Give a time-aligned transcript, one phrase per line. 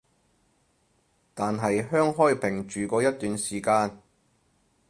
[1.35, 4.01] 但係響開平住過一段時間